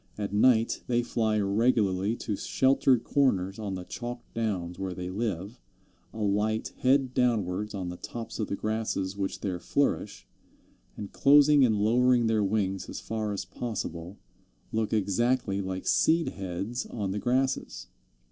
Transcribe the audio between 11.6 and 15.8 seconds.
and lowering their wings as far as possible, look exactly